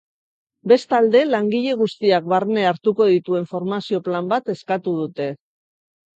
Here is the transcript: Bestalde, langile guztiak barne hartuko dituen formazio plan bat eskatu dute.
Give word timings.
Bestalde, 0.69 1.19
langile 1.33 1.75
guztiak 1.81 2.31
barne 2.33 2.65
hartuko 2.71 3.07
dituen 3.11 3.47
formazio 3.53 4.01
plan 4.09 4.33
bat 4.35 4.53
eskatu 4.57 4.97
dute. 5.05 5.31